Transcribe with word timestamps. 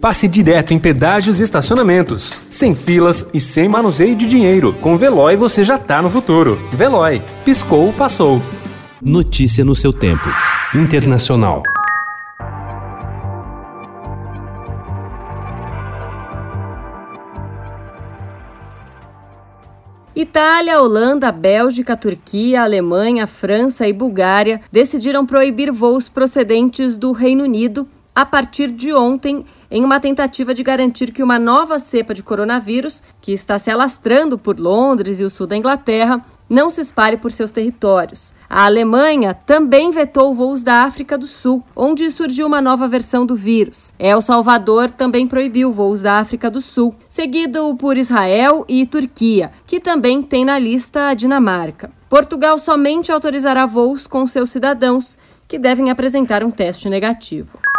passe 0.00 0.26
direto 0.26 0.72
em 0.72 0.78
pedágios 0.78 1.38
e 1.38 1.42
estacionamentos, 1.42 2.40
sem 2.48 2.74
filas 2.74 3.26
e 3.34 3.40
sem 3.40 3.68
manuseio 3.68 4.16
de 4.16 4.26
dinheiro. 4.26 4.72
Com 4.80 4.96
Veloy 4.96 5.36
você 5.36 5.62
já 5.62 5.76
tá 5.76 6.00
no 6.00 6.08
futuro. 6.08 6.58
Veloy, 6.72 7.22
piscou, 7.44 7.92
passou. 7.92 8.40
Notícia 9.00 9.64
no 9.64 9.74
seu 9.74 9.92
tempo. 9.92 10.28
Internacional. 10.74 11.62
Itália, 20.14 20.80
Holanda, 20.80 21.32
Bélgica, 21.32 21.96
Turquia, 21.96 22.62
Alemanha, 22.62 23.26
França 23.26 23.88
e 23.88 23.92
Bulgária 23.92 24.60
decidiram 24.70 25.24
proibir 25.24 25.72
voos 25.72 26.08
procedentes 26.08 26.98
do 26.98 27.12
Reino 27.12 27.44
Unido 27.44 27.88
a 28.20 28.24
partir 28.26 28.70
de 28.70 28.92
ontem, 28.92 29.46
em 29.70 29.82
uma 29.82 29.98
tentativa 29.98 30.52
de 30.52 30.62
garantir 30.62 31.10
que 31.10 31.22
uma 31.22 31.38
nova 31.38 31.78
cepa 31.78 32.12
de 32.12 32.22
coronavírus, 32.22 33.02
que 33.18 33.32
está 33.32 33.58
se 33.58 33.70
alastrando 33.70 34.36
por 34.36 34.60
Londres 34.60 35.20
e 35.20 35.24
o 35.24 35.30
sul 35.30 35.46
da 35.46 35.56
Inglaterra, 35.56 36.22
não 36.46 36.68
se 36.68 36.82
espalhe 36.82 37.16
por 37.16 37.32
seus 37.32 37.50
territórios. 37.50 38.34
A 38.46 38.66
Alemanha 38.66 39.32
também 39.32 39.90
vetou 39.90 40.34
voos 40.34 40.62
da 40.62 40.82
África 40.82 41.16
do 41.16 41.26
Sul, 41.26 41.64
onde 41.74 42.10
surgiu 42.10 42.46
uma 42.46 42.60
nova 42.60 42.86
versão 42.86 43.24
do 43.24 43.34
vírus. 43.34 43.94
El 43.98 44.20
Salvador 44.20 44.90
também 44.90 45.26
proibiu 45.26 45.72
voos 45.72 46.02
da 46.02 46.18
África 46.18 46.50
do 46.50 46.60
Sul, 46.60 46.94
seguido 47.08 47.74
por 47.76 47.96
Israel 47.96 48.66
e 48.68 48.84
Turquia, 48.84 49.50
que 49.66 49.80
também 49.80 50.20
tem 50.22 50.44
na 50.44 50.58
lista 50.58 51.08
a 51.08 51.14
Dinamarca. 51.14 51.90
Portugal 52.10 52.58
somente 52.58 53.10
autorizará 53.10 53.64
voos 53.64 54.06
com 54.06 54.26
seus 54.26 54.50
cidadãos, 54.50 55.16
que 55.48 55.58
devem 55.58 55.88
apresentar 55.88 56.44
um 56.44 56.50
teste 56.50 56.90
negativo. 56.90 57.69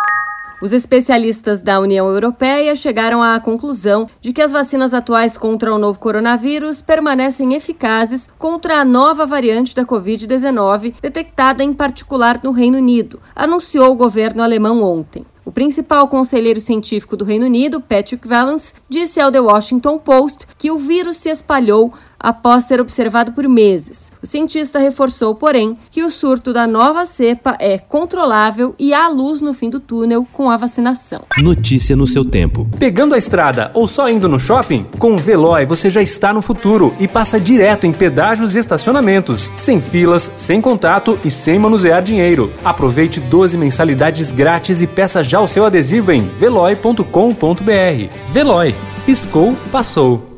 Os 0.61 0.73
especialistas 0.73 1.59
da 1.59 1.79
União 1.79 2.07
Europeia 2.07 2.75
chegaram 2.75 3.23
à 3.23 3.39
conclusão 3.39 4.07
de 4.21 4.31
que 4.31 4.43
as 4.43 4.51
vacinas 4.51 4.93
atuais 4.93 5.35
contra 5.35 5.73
o 5.73 5.79
novo 5.79 5.99
coronavírus 5.99 6.83
permanecem 6.83 7.55
eficazes 7.55 8.29
contra 8.37 8.79
a 8.79 8.85
nova 8.85 9.25
variante 9.25 9.75
da 9.75 9.83
Covid-19, 9.83 10.93
detectada 11.01 11.63
em 11.63 11.73
particular 11.73 12.39
no 12.43 12.51
Reino 12.51 12.77
Unido, 12.77 13.19
anunciou 13.35 13.91
o 13.91 13.95
governo 13.95 14.43
alemão 14.43 14.83
ontem. 14.83 15.25
O 15.43 15.51
principal 15.51 16.07
conselheiro 16.07 16.61
científico 16.61 17.17
do 17.17 17.25
Reino 17.25 17.45
Unido, 17.45 17.81
Patrick 17.81 18.27
Vallance, 18.27 18.73
disse 18.87 19.19
ao 19.19 19.31
The 19.31 19.41
Washington 19.41 19.97
Post 19.97 20.47
que 20.57 20.69
o 20.69 20.77
vírus 20.77 21.17
se 21.17 21.29
espalhou 21.29 21.93
após 22.21 22.65
ser 22.65 22.79
observado 22.79 23.31
por 23.31 23.47
meses. 23.47 24.11
O 24.21 24.27
cientista 24.27 24.77
reforçou, 24.77 25.33
porém, 25.33 25.77
que 25.89 26.03
o 26.03 26.11
surto 26.11 26.53
da 26.53 26.67
nova 26.67 27.05
cepa 27.05 27.57
é 27.59 27.79
controlável 27.79 28.75
e 28.77 28.93
há 28.93 29.07
luz 29.07 29.41
no 29.41 29.53
fim 29.53 29.69
do 29.69 29.79
túnel 29.79 30.27
com 30.31 30.51
a 30.51 30.57
vacinação. 30.57 31.23
Notícia 31.39 31.95
no 31.95 32.05
seu 32.05 32.23
tempo. 32.23 32.67
Pegando 32.77 33.15
a 33.15 33.17
estrada 33.17 33.71
ou 33.73 33.87
só 33.87 34.07
indo 34.07 34.29
no 34.29 34.39
shopping? 34.39 34.85
Com 34.99 35.13
o 35.13 35.17
Veloy 35.17 35.65
você 35.65 35.89
já 35.89 36.01
está 36.01 36.31
no 36.31 36.41
futuro 36.41 36.93
e 36.99 37.07
passa 37.07 37.39
direto 37.39 37.87
em 37.87 37.91
pedágios 37.91 38.55
e 38.55 38.59
estacionamentos, 38.59 39.51
sem 39.55 39.81
filas, 39.81 40.31
sem 40.35 40.61
contato 40.61 41.17
e 41.25 41.31
sem 41.31 41.57
manusear 41.57 42.03
dinheiro. 42.03 42.53
Aproveite 42.63 43.19
12 43.19 43.57
mensalidades 43.57 44.31
grátis 44.31 44.81
e 44.81 44.87
peça 44.87 45.23
já 45.31 45.39
o 45.39 45.47
seu 45.47 45.63
adesivo 45.63 46.11
em 46.11 46.27
veloy.com.br. 46.27 48.33
Veloy. 48.33 48.75
Piscou, 49.05 49.55
passou. 49.71 50.30